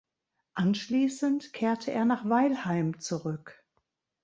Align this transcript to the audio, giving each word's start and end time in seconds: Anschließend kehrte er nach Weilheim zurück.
Anschließend 0.55 1.53
kehrte 1.53 1.91
er 1.91 2.05
nach 2.05 2.27
Weilheim 2.27 2.97
zurück. 2.99 3.63